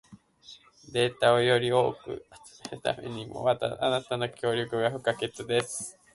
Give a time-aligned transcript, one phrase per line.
[0.91, 2.25] データをより多く
[2.63, 3.55] 集めるためにも、あ
[3.91, 5.95] なたの協力が不可欠です。